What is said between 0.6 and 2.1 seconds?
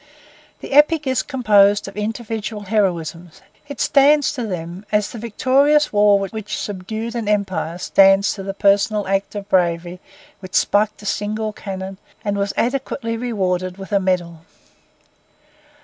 The epic is composed of